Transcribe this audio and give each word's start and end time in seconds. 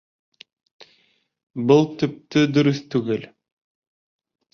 Был 1.71 1.85
төптө 2.03 2.43
дөрөҫ 2.55 2.81
түгел. 2.95 3.29